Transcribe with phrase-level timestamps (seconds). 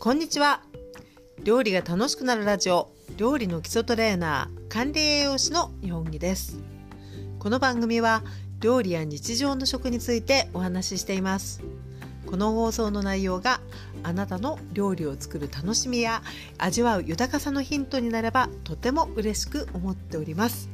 [0.00, 0.62] こんにちは。
[1.42, 6.60] 料理が楽しくなるラジオ料理の基礎トレーナー管理栄養士の日本木です。
[7.40, 8.22] この番組は
[8.60, 11.64] 料理や日常の食についてお話ししています。
[12.26, 13.60] この放送の内容が
[14.04, 16.22] あなたの料理を作る楽しみや
[16.58, 20.70] 味わう豊かさのヒントになればとても嬉しく思っております。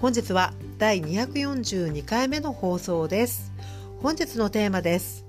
[0.00, 3.50] 本日は第242回目の放送です。
[4.02, 5.24] 本日のテーマです。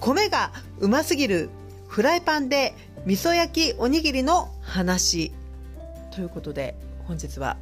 [0.00, 0.50] 米が
[0.80, 1.50] うますぎる
[1.94, 2.74] フライパンで
[3.06, 5.30] 味噌焼きおにぎりの話。
[6.10, 6.74] ということで
[7.06, 7.56] 本日は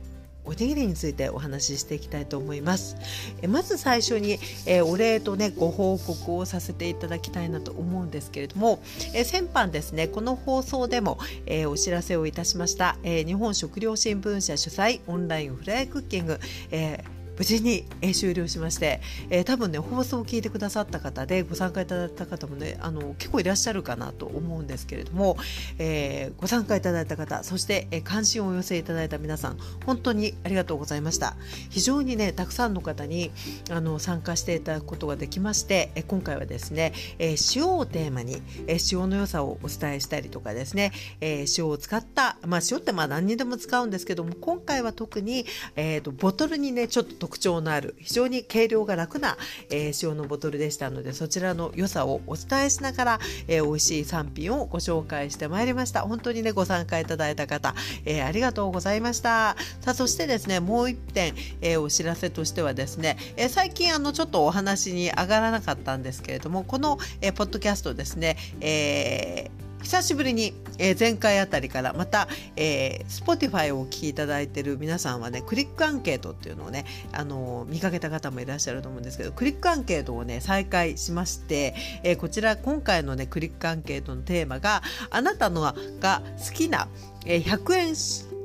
[0.46, 2.96] おにぎりについてお話ししていきたいと思います。
[3.42, 8.80] えまず最初にえお礼とねご報告をさせていただきたいなと思うんですけれども
[9.12, 16.40] え先般ですねこの放送でもえお知らせをいたしましたえ日本食料新聞社主催オンラインフライクッキング
[16.70, 17.11] えー
[17.42, 25.36] 無事に、え、終了しまして、えー、多分ね放送を聞いてくださった方でご参加いただいた方もねあの結構いらっしゃるかなと思うんですけれども、
[25.76, 31.34] えー、ご参加いただいた方そして、え、関心をお寄せいただいた皆さん本当にありがとうございました。
[31.68, 33.32] 非常にねたくさんの方に
[33.72, 49.38] あの参加していただくことができまして、え、今回はですね、え、塩をテーマに、え、塩の良さをお伝えしたりとかですね、え、塩を使ったまあ塩ってまあ何にでも使うんですけども今回は特に、えーとボトルにねちょっと特徴のある非常に軽量が楽な、
[49.70, 56.02] えー、塩のボトルでしたのでそちらの良さをお伝えしながら、えー、美味しい産品をご紹介してまいりました。
[56.02, 59.56] 本当にねご参加いただいた方、えー、ありがとうございました。
[59.80, 85.74] さあそしてですねもう一点、えー、お知らせとしてはですね、えー、最近あのちょっとお話に上がらなかったんですけれどもこの、えー、ポッドキャストですね、えー久しぶりに、えー、前回あたりからまた、えー、Spotify をお聞きいただいている皆さんはねクリックアンケートっていうのをね、あのー、見かけた方もいらっしゃると思うんですけどクリックアンケートをね再開しまして、えー、こちら今回のねクリックアンケートのテーマがあなたのが
[86.38, 86.88] 好きな、
[87.26, 87.96] え、100円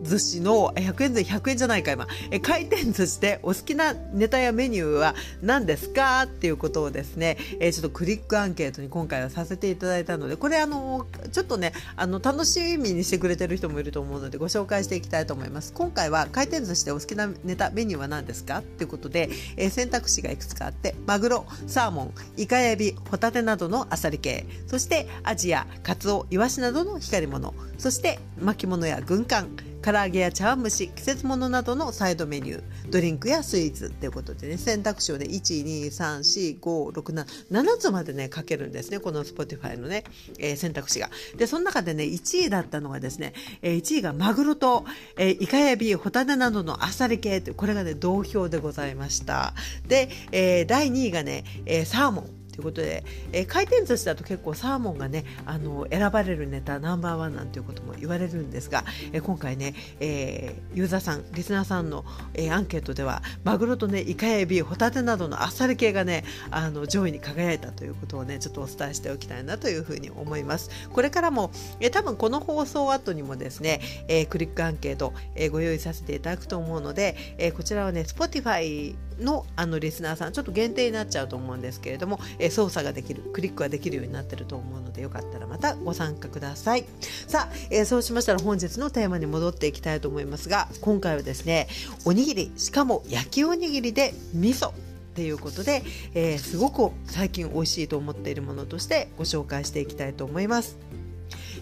[0.03, 2.07] 寿司の100円で100円じゃないか今。
[2.41, 6.23] 回転寿司でお好きなネタやメニューは何ですか？
[6.23, 15.73] っていうことをですねえちょっとクリックアンケートに今回はさせていただいたのでこれあのちょっとねあの楽しみにしてくれてる人もいると思うのでご紹介していきたいと思います。
[15.73, 18.59] 今回は回転寿司でお好きなネタメニューは何ですか？
[18.59, 24.45] っていうことでえ選択肢がいくつかあってマグロサーモンイカエビホタテなどのあさり系。
[24.67, 27.53] そしてアジアカツオイワシなどの光り物。
[27.77, 29.49] そして巻物や軍艦。
[29.87, 40.03] 唐揚げや茶碗蒸し季節物などのサイドメニュードリンクやスイーツということでね選択肢をね1234567つまでね書けるんですねこの Spotify のね、
[40.39, 41.09] えー、選択肢が。
[41.37, 43.31] でその中でね1位だったのがですね、
[43.61, 44.83] えー、1位がマグロと、
[45.17, 49.53] えー、イカエビホタテなどのあさり系ってこれがね同票でございました。
[49.87, 52.36] で、えー、第2位がね、えー、サーモン。
[52.57, 53.03] ということで、
[53.33, 62.03] えー、回転寿司だと結構サーモンがねあの選ばれるネタナンバーワンなんていうことも言われるんですが、えー、今回ね、えー、ユーザーさんリスナーさんの、
[62.33, 70.71] えー、アンケートではマグロとねイカエビホタテなどのあっさり系がねあの上位に輝いたということをねちょっとお伝えしておきたいなというふうに思います。
[70.91, 86.85] これからも、えー、多分この放送後にもですね、えー、クリックアンケート、えー、ご用意させていただくと思うので、えー、こちらはね Spotify のあのリスナーさんちょっと限定になっちゃうと思うんですけれども、え、操作ができるクリックができるようになってると思うのでよかったらまたご参加ください
[87.27, 91.67] さあ、え、そうしましたら本日のテーマに戻っていきたいと思いますが今回はですね
[92.05, 94.73] おにぎりしかも焼きおにぎりで味噌っ
[95.15, 95.81] ていうことで、
[96.13, 100.86] えー、すごく最近美味しいと思っているものとしてご紹介していきたいと思います。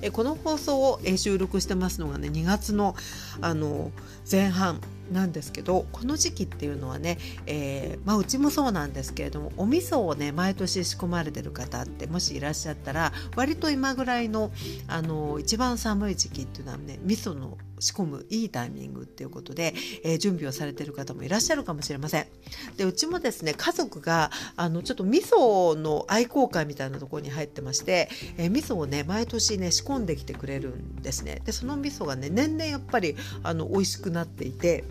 [0.01, 2.95] えこの放送を、え収録してますのがね2月の
[3.41, 3.91] あの
[4.29, 14.51] 前半なんですけどこの時期っていうのはね、えー、まあ、うちもそうなんですけれどもお味噌をね毎年仕込まれてる方ってもしいらっしゃったら割と今ぐらいの
[14.88, 19.73] あの一番寒い時期っていうのはね味噌の仕込むいいタイミングっていうことで、
[20.03, 22.25] えー、準備をされてる方もいらっしゃるかもしれません。
[22.78, 31.41] でうちもですね家族があのちょっと味噌の愛好会みたいなところに入ってまして、えー、味噌をね毎年ね仕込んできてくれるんですね。
[31.46, 34.84] でその味噌がね年々やっぱりあの美味しくなっていて。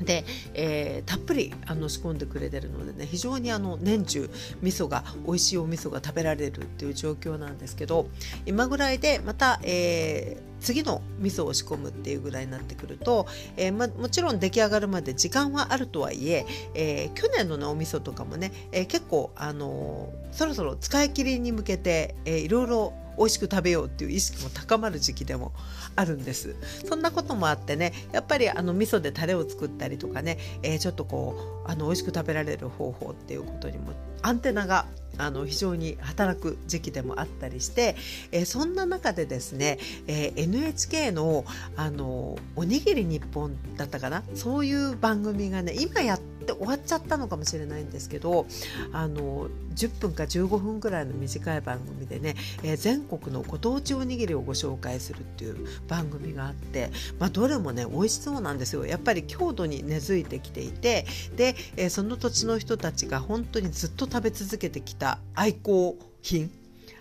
[0.00, 0.24] で、
[0.54, 4.30] えー、たっぷりあの仕込んでくれてるのでね非常にあの年中
[4.62, 8.08] 味噌が美味しいお味噌が食べられるっていう状況なんですけど
[8.46, 25.52] 今ぐらいでまた、えー、次の味噌を仕込むっていうぐらいになってくると、えーま、もちろん出来上がるまで時間はあるとはいええー、去年の、ね、お味噌とかもね、えー、結構、あの、そろそろ使い切りに向けて、えー、いろいろ美味しく食べようっていう意識も高まる時期でも
[25.96, 26.56] あるんです。
[26.86, 33.92] そんなこともあってねやっぱりあの味噌でタレを作ったりとかね、えー、ちょっとこうあの美味しく食べられる方法っていうことにも
[34.22, 34.86] アンテナが
[35.18, 37.96] あの非常に働く時期でもあったりして、
[38.32, 41.44] えー、そんな中でですね、えー、NHK の
[41.76, 44.22] あの「おにぎり日本」だったかな？
[44.34, 48.46] そういう番組がね今やって終わっちゃったのかもしれないんですけど
[48.92, 55.56] あの10分か15分くらいの短い番組でね、えー、全国のご当地おにぎりをご紹介するっていう
[55.88, 58.84] 番組があって、まあ、どれもね美味しそうなんですよ。
[58.84, 66.50] やっぱり郷土に根付いてきていてで、えー、その土地の人たちが本当にずっと食べ続けてきた愛好品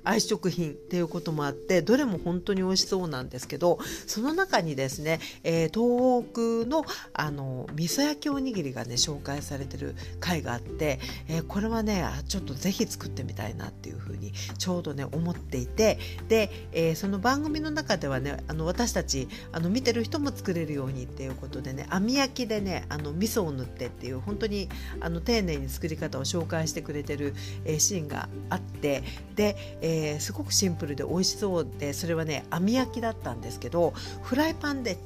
[0.03, 6.25] 愛食品っていうこともあってどれも本当に美味しそうなんですけどその中にですね、えー、東
[6.63, 24.69] 北のあの味噌焼きおにぎりがね紹介されてる回があって、えー、これはねちょっとぜひ作ってみたいなっていうふうにちょうどね思っていてで、えー、その番組の中ではねあの私たちあの見てる人も作れるようにっていうことでね網焼きでねあの味噌を塗ってっていう本当に
[25.00, 27.33] あの丁寧に作り方を紹介してくれてる、
[27.65, 29.04] えー、シーンがあって
[29.36, 33.93] で、えーー、すごくシンプルで美味しそうでそれはね網焼きだったんですけど
[34.23, 34.97] フライパンで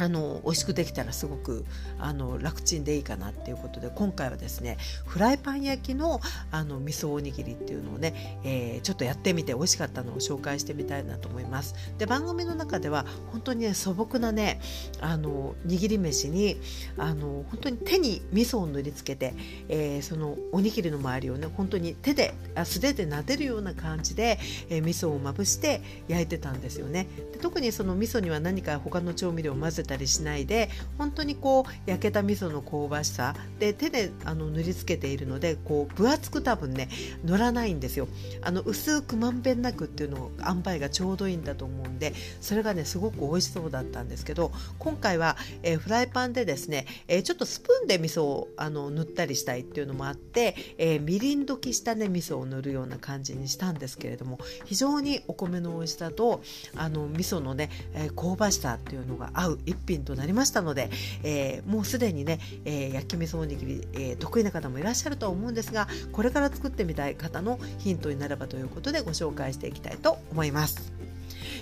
[0.00, 1.66] あの美味しくできたらすごく
[1.98, 6.20] あの楽ちんでいいかなっていうことで今回はですねフライパン焼きの
[6.50, 11.74] あの味噌おにぎりっていうのをね、えー、ちょっとやってみて美味しかったのを紹介してみたいなと思います。
[11.98, 14.60] で番組の中では本当にね素朴なね
[15.00, 16.56] あの握り飯に
[16.96, 19.34] あの本当に手に味噌を塗りつけて、
[19.68, 24.38] えー、そのおにぎりの周りをね本当に手であ素手で撫でるような感じで、
[24.70, 27.06] えー、味噌をまぶして焼いてたんですよね。
[27.32, 36.88] で特にその味噌には何か他の調味料を混ぜたりしないで本当にこう焼けた味噌の香ばしさで手であの塗りつけているのでこう分厚く多分ね
[37.24, 38.08] 乗らないんですよ。
[38.42, 56.42] あの薄くまんべんなくっていうのを塩梅がちょうどいいんだと思うんでそれがねすごく美味しそうだったんですけど今回は、えー、フライパンでですね、えー、ちょっとスプーンで味噌をあの塗ったりしたいっていうのもあって、えー、みりん溶きしたね味噌を塗るような感じにしたんですけれども非常にお米の美味しさと
[56.76, 59.58] あの味噌のね、え香ばしさっていうのが合う。
[59.66, 60.90] 一品となりましたので、
[61.22, 70.92] えー、もうすでにね、えー、焼き味噌おにぎり、えー、得意な方もいらっしゃると思うんですがこれから作ってみたい方のヒントになればということでご紹介していきたいと思います。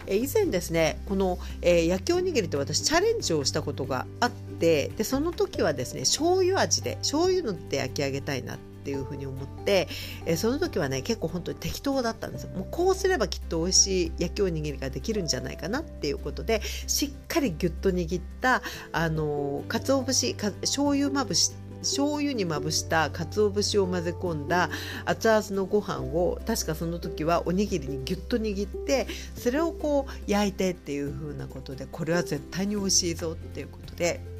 [0.06, 9.86] え以前ですねこの、え焼きおにぎりって私チャレンジをしたことがあってでその時はですね醤油味で醤油塗って焼き上げたいなってていうふうに思って、
[10.24, 18.62] えその時はね結構本当に適当だったんですもうこうすればきっと美味しい焼きおにぎりができるんじゃないかなっていうことでしっかりぎゅっと握った
[18.92, 24.70] あの鰹節か醤油まぶし醤油にまぶした鰹節を混ぜ込んだ
[25.04, 29.06] 熱々のご飯を確かその時はおにぎりにぎゅっと握って
[29.36, 34.37] それをこう焼いてっていう風なことでこれは絶対に美味しいぞっていうことで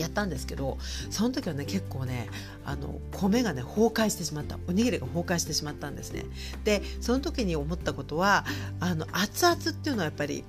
[0.00, 0.78] やったんですけど
[1.10, 2.28] その時はね結構ね
[2.64, 4.58] あの米がね崩壊してしまった。
[4.68, 6.24] おにぎりが崩壊してしまったんですね。
[6.64, 8.44] でその時に思ったことは
[8.78, 10.44] あの熱々っていうのはやっぱり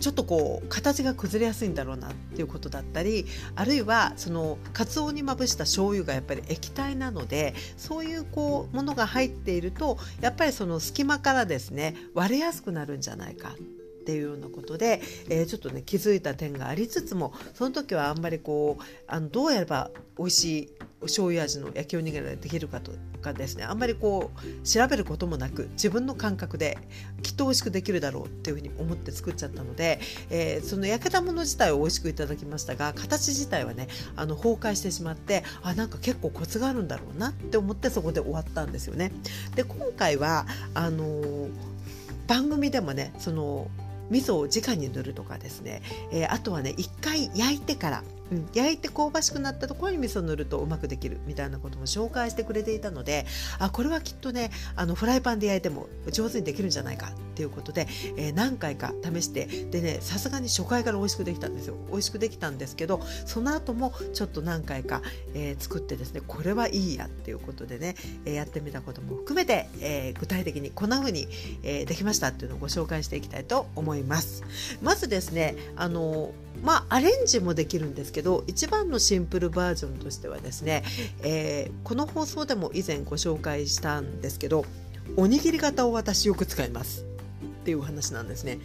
[0.00, 13.54] ちょっとこう形が崩れやすいんだろうなっていうことだったりあるいはそのかつおにまぶした醤油がやっぱり液体なのでそういうこうものが入っているとやっぱりその隙間からですね割れやすくなるんじゃないか。
[14.06, 20.68] っていうようなことで、えー、ちょっとね気づいた点がありつつもその時はあんまりこうあのどうやれば美味しい
[21.02, 26.78] 醤油味の焼きおにぎりができるかとかですねあんまりこう調べることもなく自分の感覚で
[27.22, 29.98] きっと美味しくできるだろうっていうふうに思って作っちゃったので、
[30.30, 39.12] えー、その焼けたもの自体を美味しくいただきましたが形自体はねあの崩壊してしまってあなんか結構コツがあるんだろうなって思ってそこで終わったんですよね。
[39.54, 41.50] で今回はあのー、
[42.28, 43.68] 番組でもねその
[44.10, 45.82] 味噌を直に塗るとかですね、
[46.12, 53.26] えー、あとはね一回焼いてからうん、焼いて香ばしくなったところに味噌を塗るとうまくできるみたいなことも紹介してくれていたので
[53.58, 61.76] あこれはきっとねあのフライパンで焼いても上手にできるんじゃないかっていうことで、えー、何回か試してでねさすがに初回から美味しくできたんですよ。
[61.90, 65.02] 美味しくできたんですけどその後もちょっと何回か、
[65.34, 71.28] えー、作ってですねこれはいいやっていうことでね、えー、やってみたことも含めて、え具体的にこんな風に、
[71.62, 74.42] えできましたっていうのをご紹介していきたいと思います。
[74.82, 80.82] まずですねあのまあアレンジもできるんですけど一番のシンプルバージョンとしてはですね、
[81.22, 84.64] えー、この放送でも以前ご紹介したんですけど
[85.16, 87.04] おにぎり型を私よく使います
[87.44, 88.58] っていう話なんですね。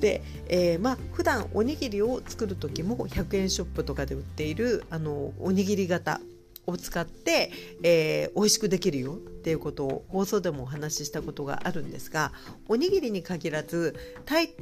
[0.00, 6.20] で、えー、まあ普段おにぎりを作る時も100円ショップとかで売っているあのおにぎり型
[6.66, 7.50] を使って、
[7.82, 12.32] えー、美味しくできるよっていうことを放送でもお話ししたことがあるんですが
[12.68, 14.56] おにぎりに限らず炊い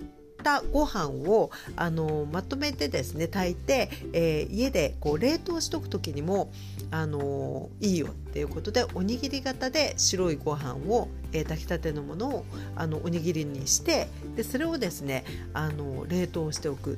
[0.47, 6.53] たご飯をあのまとめてですね炊いて、えー、家でこう冷凍しとく時にも
[6.93, 12.45] あのいいよっていうことでおにぎり型で白いご飯を、えー、炊きたてのものを
[12.77, 16.97] あのおにぎりにしてでそれをですねあの冷凍しておく。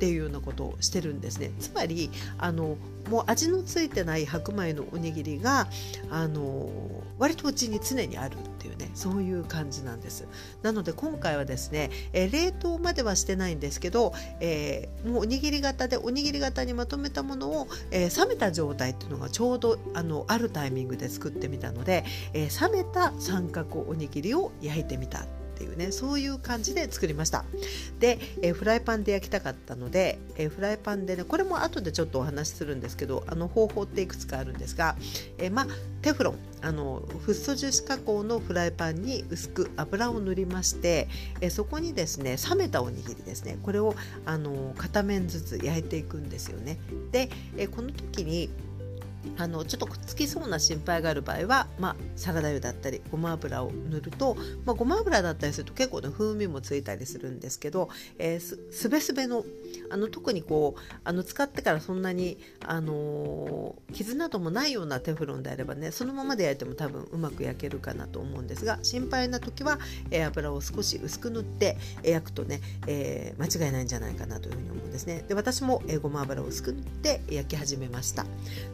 [0.00, 1.50] っていうようなことをしてるんですね。
[1.60, 2.78] つまりあの
[3.10, 5.68] もう味のついてない白米のおにぎりが
[6.10, 6.70] あの
[7.18, 10.26] 割とうちに常にあるっていうねそういう感じなんです。
[10.62, 25.26] なので今回はですね、え、冷凍まではしてないんですけど、えー、もうおにぎり型でおにぎり型にまとめたものを、えー、冷めた状態っていうのがちょうどあのあるタイミングで作ってみたので、え冷めた三角おにぎりを焼いてみた。
[25.60, 27.44] っていうねそういう感じで作りました。
[27.98, 34.96] で、え、フライパンで焼きたかったので、え、フライパンでねこれも後でちょっとお話しするんですけどあの方法っていくつかあるんですが、
[35.36, 35.66] え、まあ
[36.00, 41.08] テフロンあのフッ素樹脂加工のフライパンに薄く油を塗りまして、
[41.42, 46.78] えそこにですね冷めたおにぎりですねこれをあの片面ずつ焼いていくんですよね。
[47.12, 48.48] で、えこの時に
[49.36, 59.44] あのちょっとくっつきそうな心配がある場合は、まあ、サラダ油だったりごま油を塗ると、まあ、ごま油だったりすると結構ね風味もついたりするんですけど、えー、すすべすべの
[59.90, 69.78] あの特にこうあの使ってからそんなに、あのー、傷などもないようなテフロンであればねそのままで焼いても多分うまく焼けるかなと思うんですが心配な時は、
[70.10, 75.24] えー、油を少し薄く塗って焼くとね、えー、間違いないんじゃないかなというふうに思うんですね。
[75.28, 78.24] で私も、えー、ごま油を薄く塗って焼き始めました。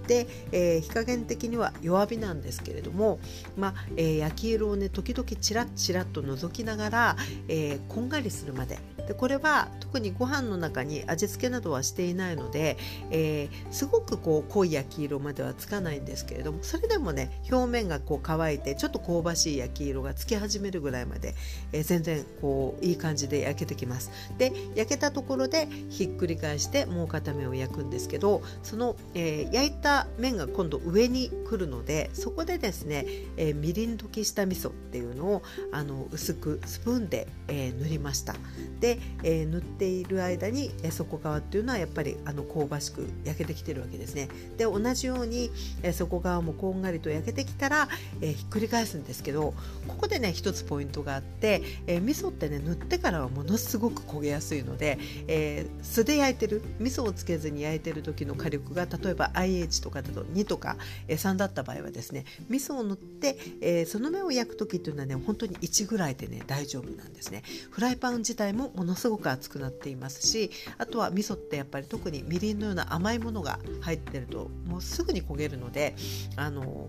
[0.06, 3.18] でえー、火加減的には弱火なんですけれども、
[3.56, 7.16] まあえー、焼き色をね時々チラッチラッと覗きながら、
[7.48, 12.76] えー、こんがりするまででこれは特にご飯の中に味付けなどはしていないので、
[13.10, 21.34] えー、すごくこう濃い焼き色まではつかないんですけれどもそれでもね表面がこう乾いてちょっと香ばしい焼き色がつき始めるぐらいまで、
[21.72, 24.10] えー、全然こういい感じで焼けてきます。
[24.38, 33.06] で焼けたところでひっくり返してもう片面を焼くんですけどその、えー、焼いた面が今度上に来るのでそこでですね、
[33.36, 35.42] えみりん溶きした味噌っていうのを
[35.72, 38.34] あの薄くスプーンで、え塗りました。
[38.80, 44.28] でえー、塗っている間に、えー、底側っていうのはやっぱりあの香ばしく焼けてきてるわけですね。
[44.56, 45.50] で同じように、
[45.82, 47.88] えー、底側もこんがりと焼けてきたら、
[48.20, 49.54] えひっくり返すんですけど
[49.88, 60.76] ここでね一つポイントがあって、え味噌ってね塗ってからはものすごく焦げやすいので、え素で焼いてる味噌をつけずに焼いてる時の火力が例えば IH とかだ度2とか、
[61.08, 67.42] 3だった場合はですね味噌を塗って、えその目を焼く時っていうのはね本当に1ぐらいでね大丈夫なんですね。
[67.70, 75.94] フライパン自体もものすごく熱くなっていますしあとは味噌ってやっぱり特にみりんのような甘いものが入ってるともうすぐに焦げるので
[76.36, 76.88] あの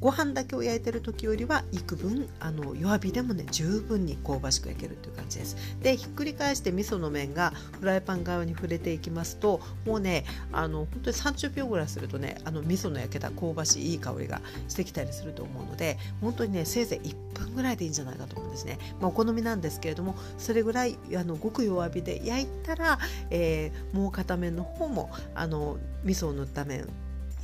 [0.00, 5.56] ご飯だけを焼いてる時よりは幾分あの弱火でもね十分に香ばしく焼けるという感じです。
[5.80, 22.98] でひっくり返して味噌の面がフライパン側に触れていきますともうねあの本当に30秒ぐらいするとねあの味噌の焼けた香ばしいいい香りがしてきたりすると思うので本当にねせいぜい1分ぐらいでいいんじゃないかと思うんですね、まあ、お好みなんですけれどもそれぐらいあのごく弱火で焼いたら、
[23.30, 26.86] えー、もう片面の方もあの味噌を塗った面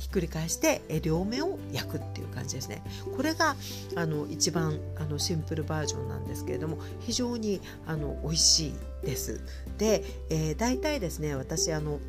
[0.03, 2.83] ひっくり返して両面を焼くっていう感じですね
[3.15, 3.55] これが
[3.95, 9.39] あの一番あのシンプルバージョンなんですけれども非常にあの美味しいです
[9.77, 12.01] で、えー、大体ですね私あの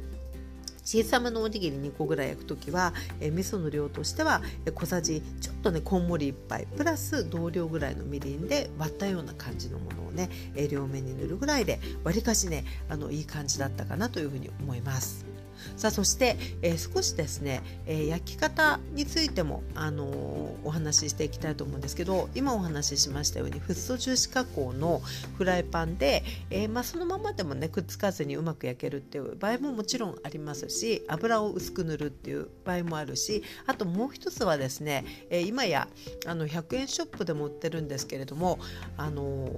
[0.85, 4.43] 小さめのおにぎり2個ぐらい焼く時は、えー、味噌の量としては、
[4.75, 15.34] 小さじちょっとねこんもり1杯プラス同量ぐらいのみりんで割ったような感じのものをね、えー、両面に塗るぐらいでわりかしねあのいい感じだったかなというふうに思います。
[15.77, 25.01] さあそして、えー、少しですね、えー、焼き方についても、あのー、お話ししていきたいと思うんですけど今お話ししましたようにフッ素樹脂加工の
[25.37, 35.89] フライパンで、えまあ、そのままでもねくっつかずにうまく焼けるっていう場合ももちろんありますし油を薄く塗るっていう場合もあるしあともう一つはですね、え今や
[36.27, 38.59] あの100円ショップでも売ってるんですけれども
[38.97, 39.51] あの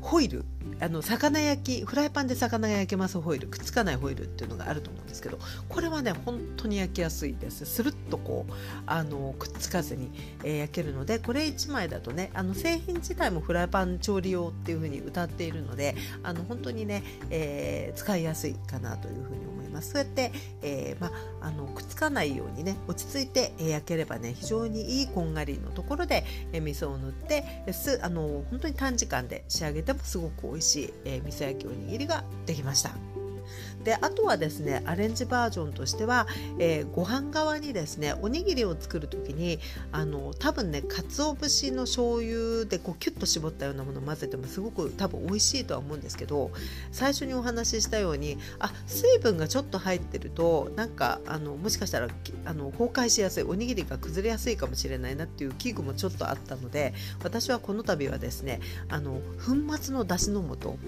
[0.00, 0.44] ホイル
[0.80, 5.38] あの魚焼きフライパンで魚が焼けますホイルくっつかないホイルっていうのがあると思うんですけど
[5.68, 7.64] これはね本当に焼きやすいです。
[7.64, 8.52] するっとこう
[8.86, 10.10] あのくっつかずに、
[10.42, 19.63] えー、焼けるのでこれ1枚だとねあの製品自体もフライパン調理用っていうふうに歌っているのであの本当にね、えー、使いやすいかなというふうに思います。
[19.80, 33.13] そうやって、えー、まあのくっつかないようにね落ち着いて、え焼ければね非常にいいこんがりのところで、え味噌を塗ってすあの本当に短時間で仕上げてもすごく美味しいしい、えー、味噌焼きおにぎりができました。
[33.84, 36.26] であとはですねアレンジバージョンとしては、
[36.58, 39.58] えー、ご飯側にですねおにぎりを作る時に
[39.92, 46.50] あの多分ね鰹節の醤油でこうキュッと絞ったようなものを混ぜてもすごく多分美味しいとは思うんですけど
[46.92, 52.08] 最初にお話ししたようにあ水分がちょっと入ってるとなんかあのもしかしたら
[52.46, 60.78] あの崩壊しやすいおにぎりが崩れやすいかもしれないなっていう危惧もちょっとあったので私はこの度はですねあの粉末のだしの素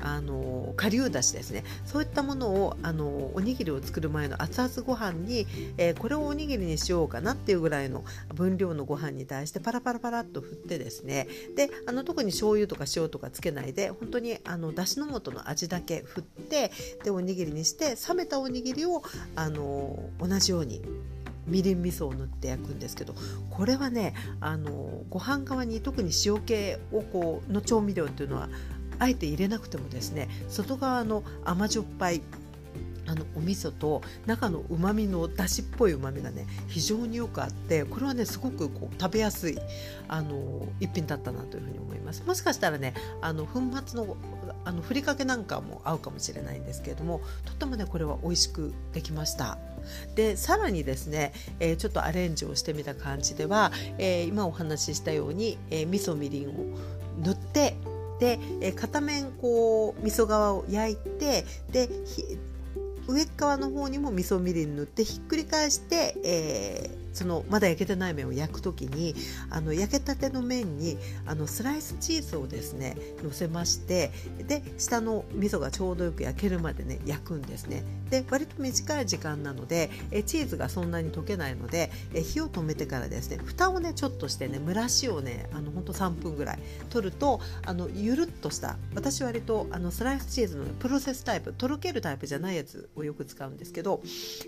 [0.00, 1.64] あの顆粒だしですね。
[1.84, 11.28] そういったものをあのおにぎりを作る前の熱々ご飯に、えー、これをおにぎりにしようかなっていうぐらいの分量のご飯に対してパラパラパラっと振ってですね。
[11.56, 16.70] であの特に醤油とか塩とかつけないで本当にあのだしの素の味だけ振って
[17.04, 19.02] でおにぎりにして冷めたおにぎりを
[19.36, 20.82] あの同じように
[21.48, 23.14] みりん味噌を塗って焼くんですけど
[23.50, 28.48] これはねあのご飯側に特に塩気をこうの調味料っていうのは
[28.98, 32.22] あえて入れなくてもですね外側の甘じょっぱい
[33.08, 39.58] あのお味噌と中のうまみのだしっぽいうまみがね非常によくあってこれはねすごくこう食べやすい
[40.08, 42.22] あの一品だったなというふうに思います。
[42.26, 44.16] もしかしたらねあの粉末の
[44.64, 49.56] あのふりかけなんかも合うかもしれないんですけれどもとってもねこれは美味しくできました。
[50.14, 56.52] でさらにですね、えー、ちょっとアレンジをしてみた感じでは、えー、今お話ししたように、えー、味噌みりんを
[57.22, 57.76] 塗って
[58.18, 61.88] で、え片面こう味噌側を焼いてで
[63.06, 69.16] 上側の方にも味噌みりん塗ってひっくり返して、えー、そのまだ焼けてない麺を焼く時に
[69.50, 70.96] あの焼けたての麺に
[71.26, 74.12] あのスライスチーズをですねのせまして
[74.46, 77.82] で下の味噌がちょうどよく焼けるまでね焼くんですね。
[78.08, 86.58] で割と短い時間なのでえチーズがそんなに溶けないのでえ火を止めてからですね蓋をねちょっとしてね蒸らしをねあのほんと3分ぐらい
[86.88, 94.00] 取るとあのゆるっとした私割とあのスライスチーズのプロセスタイプとろけるタイプじゃないやつをよく使うんですけど、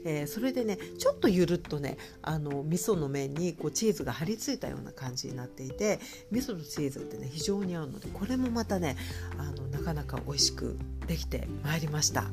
[0.04, 6.00] えー、それでねちょっとゆるっとねあの味噌の面にこうチーズが張り付いたような感じになっていて
[6.30, 8.96] 味噌とチーズってね非常に合うのでこれもまたね
[9.38, 10.76] あのなかなか美味しく
[11.06, 12.24] できてまいりました。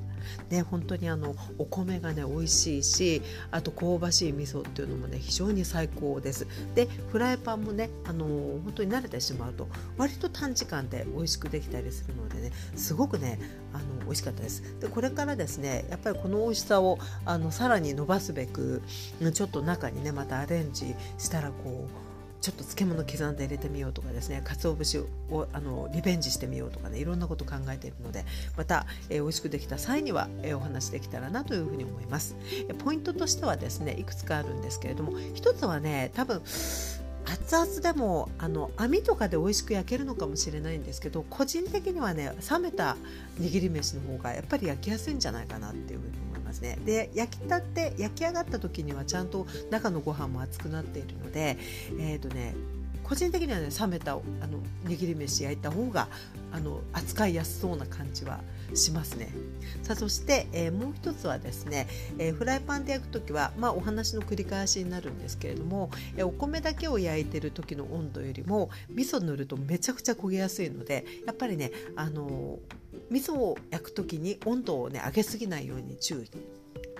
[0.49, 6.47] ね、本当にあのお米がね美味しいしあと香ばしい味噌っていうのもね非常に最高です。
[6.75, 13.39] でフライパンもねあの本当に慣れてしまうと割と短時間で美味しくできたりするのでねすごくね
[13.73, 14.79] あの美味しかったです。
[14.79, 18.81] でこれからですねやっぱりこの美味しさをあのさらに伸ばすべく
[19.33, 22.07] ちょっと中にねまたアレンジしたらこう
[22.41, 24.99] ちょっと漬物刻んで入れてみようとかですね鰹節
[25.31, 32.35] をあのリベンジしてみようとかねいろんなこと考えているのでまた、えー、美味しくできた際には、えー、お話できたらなというふうに思います。
[32.83, 36.41] ポイントとしてはですねいくつかあるんですけれども一つはね多分
[37.29, 42.95] 熱々でもあの網とかで美味しく焼けるのかもしれないんですけど個人的にはね冷めた
[43.39, 46.13] 握り飯の方がやっぱり焼きやすいんじゃないかなっていうふうに
[46.47, 46.79] ますね。
[46.85, 51.57] で焼きたて焼き上がった時にはちゃんと中のご飯も熱くなっているので
[51.99, 52.55] えっ、ー、とね
[53.03, 54.23] 個人的にはね冷めたあの
[54.85, 56.09] 握り飯焼いた方が
[56.51, 58.39] あの扱いやすそうな感じは
[58.73, 59.29] しますね
[59.83, 72.59] さあそして、えー、もう一つはですね、えー、フライパンで焼く時は、まあ、お話の繰り返しになるんですけれども、えー、お米だけを焼いてる時の温度よりも味噌塗るとめちゃくちゃ焦げやすいのでやっぱりねあの
[73.09, 76.56] 味噌を焼く時に温度をね上げすぎないように注意。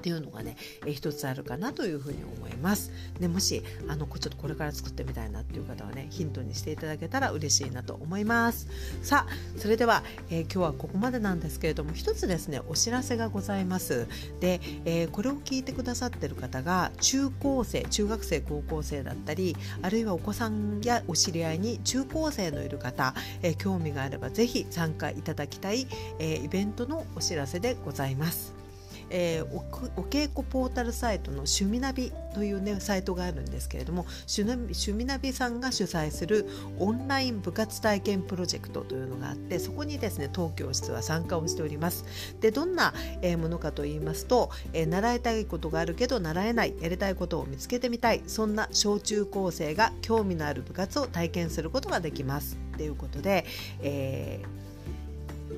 [0.08, 2.94] ていうのがね、え一つあるかなというふうに思います。
[3.20, 8.68] でもしあのちょっとこれから作ってみたいなっていう方はねヒントにしていただけたら嬉しいなと思います。
[9.02, 14.08] さあそれでは、えー、今日はここまでなんですけれども一つですねお知らせがございます。
[14.40, 25.86] で、えー、これを聞いてくださってる方が中高生中学生高校生だったりあるいはお子さんやお知り合いに中高生のいる方、えー、興味があればぜひ参加いただきたい、
[26.20, 28.67] えイベントのお知らせでございます。
[29.10, 29.58] えー、お
[30.00, 34.06] お稽古ポータルサイトの趣味ナビというねサイトがあるんですけれども
[34.38, 36.46] 趣味ナビさんが主催する
[36.80, 42.06] オンライン部活体験プロジェクトというのがあってそこにですね東京室は参加をしております。
[42.40, 52.58] でどんな、えー、ものかと言いますと、えー、習いたいことがあるけど習えないやりたいことを見つけてみたいそんな小中高生が興味のある部活を体験することができます。
[52.78, 53.46] ということで、
[53.82, 54.67] えー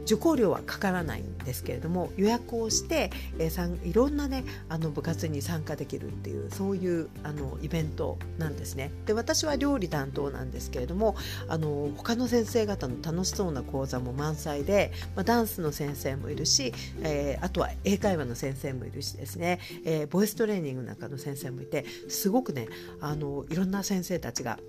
[0.04, 8.92] 受講料はかからないんですけれども予約をして、えー、いろんなねあの部活に参加できるっていうそういうあのイベントなんですね。
[9.06, 11.16] で私は料理担当なんですけれども
[11.48, 22.68] あの他の先生方の楽しそうな講座も満載で、まあ、ダンスの先生もいるし、えー、あとは英会話の先生もいるしですね、えー、ボイストレーニングなんかの先生もいてすごくね
[23.02, 24.60] あのいろんな先生たちが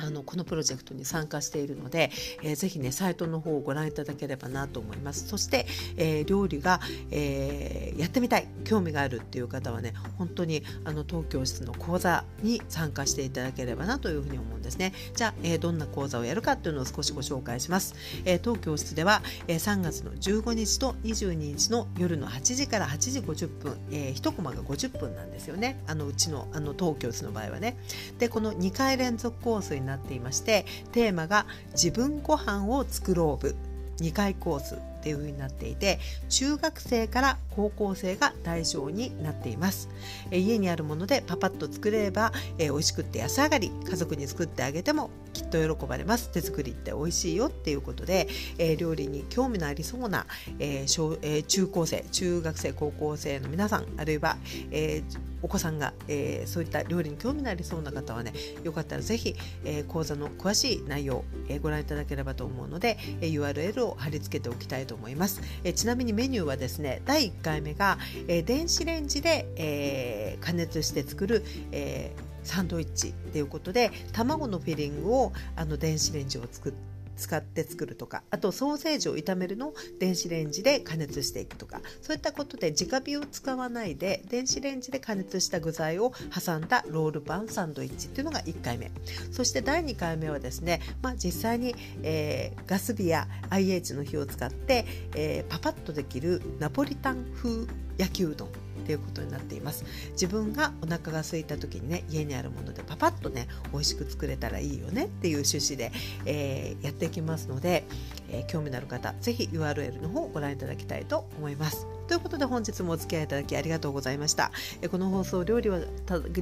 [0.00, 2.10] あのこのプロジェクトに参加しているので、
[2.42, 5.28] えー、ぜひねサイトの方をご覧いただければなと思います。
[5.28, 14.92] そして、えー、料理が、えー、やってみたい興味があるっていう方はね本当にあの東京室の講座に参加していただければなというふうに思うんですね。
[15.14, 25.82] じゃあ、えー、どんな講座をやるかっていうのを少しご紹介します、えー、東京室では、えー、3月の15日と22日の夜の8時から8時50分、えー、1コマが50分なんですよね。
[25.86, 27.76] あのうちのあの東京室の場合はね。
[28.18, 33.56] でこの2回連続コースになっていましてテーマが自分ご飯を作ろう部
[34.00, 35.98] 2回コースっていう風になっていて
[36.28, 39.88] 中学生から高校生が対象になっています。
[40.30, 46.30] 家にあるものでパパッと作れればえ美味しくって安上がり家族に作ってあげてもきっと喜ばれます。
[46.30, 50.26] 手作りって美味しいよっていうことで、え料理に興味のありそうな、
[50.58, 54.36] え小え中高生中学生高校生の皆さんあるいは、
[54.70, 55.02] え
[55.42, 67.98] お子さんが、えー、そういった料理に興味のありそうな方はねよかったらぜひ、えー、講座の詳しい内容、えー、ご覧いただければと思うので、え URL を貼り付けておきたいと思います、えちなみにメニューはですね第1回目が、
[68.28, 76.89] え電子レンジで、え加熱して作る、えサンドイッチということで卵のフィリングをあの電子レンジを作って
[77.20, 88.90] 使って作るとかあとソーセージを炒めるのを電子レンジで加熱していくとかそういったことで直火を使わないで電子レンジで加熱した具材を挟んだロールパンサンドイッチっていうのが1回目。
[89.30, 97.66] そして第2回目はですね、まあ、実際に、えー、ガス火や IH の火を使って、えー、パパッとできるナポリタン風
[97.98, 98.69] 焼きうどん。
[98.80, 99.84] っていうことになっています。
[100.12, 105.92] 自分がお腹が空いた時にね家にあるものでパパッとね美味しく作れたらいいよねっていう趣旨で、
[106.26, 107.84] えー、やっていきますので、
[108.30, 111.99] えー、興味のある方是非 URL の方をご覧いただきたいと思います。
[112.10, 114.50] ということで本日もお付き合いいただきありがとうございました。
[114.82, 115.78] えこの放送料理は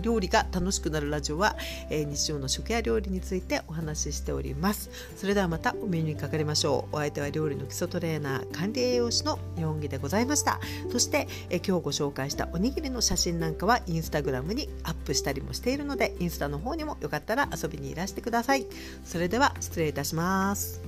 [0.00, 1.56] 料理が楽しくなるラジオは、
[1.90, 4.88] え日常の食や料理についてお話ししております。
[5.14, 6.96] それではまたお目にかかりましょう。
[6.96, 10.58] お相手は料理の基礎トレーナー管理栄養士の日本木でございました。
[10.90, 18.64] そしてえ今日ご紹介したおにぎりの写真なんかはインスタグラムにアップしたりもしているのでインスタの方にもよかったら遊びにいらしてください。
[19.04, 20.80] それでは失礼いたします。